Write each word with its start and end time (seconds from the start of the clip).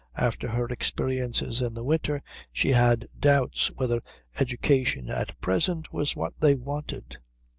After 0.17 0.47
her 0.47 0.65
experiences 0.65 1.61
in 1.61 1.75
the 1.75 1.83
winter 1.83 2.23
she 2.51 2.71
had 2.71 3.07
doubts 3.19 3.67
whether 3.75 4.01
education 4.39 5.11
at 5.11 5.39
present 5.41 5.93
was 5.93 6.15
what 6.15 6.33
they 6.39 6.55
wanted. 6.55 7.17